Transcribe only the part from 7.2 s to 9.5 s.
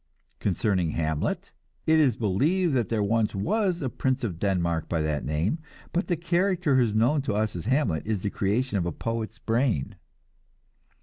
to us as Hamlet is the creation of a poet's